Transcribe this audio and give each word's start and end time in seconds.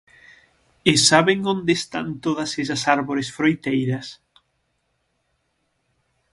¿E 0.91 0.93
saben 1.09 1.39
onde 1.53 1.73
están 1.79 2.07
todas 2.25 2.51
esas 2.63 2.81
árbores 2.97 3.27
froiteiras? 3.37 4.07